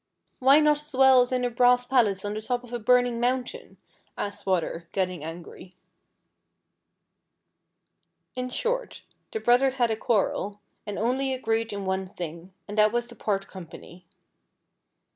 Why 0.39 0.59
not 0.59 0.79
as 0.81 0.93
well 0.95 1.21
as 1.21 1.31
in 1.31 1.45
a 1.45 1.51
brass 1.51 1.85
palace 1.85 2.25
on 2.25 2.33
the 2.33 2.41
top 2.41 2.63
of 2.63 2.73
a 2.73 2.79
burning 2.79 3.19
mountain?" 3.19 3.77
asked 4.17 4.47
Water, 4.47 4.89
getting 4.93 5.23
angry. 5.23 5.75
In 8.35 8.49
short, 8.49 9.03
the 9.31 9.39
brothers 9.39 9.75
had 9.75 9.91
a 9.91 9.95
quarrel, 9.95 10.59
and 10.87 10.97
only 10.97 11.35
agreed 11.35 11.71
in 11.71 11.85
one 11.85 12.07
thing, 12.07 12.51
and 12.67 12.79
that 12.79 12.91
was 12.91 13.05
to 13.09 13.15
part 13.15 13.47
company. 13.47 14.07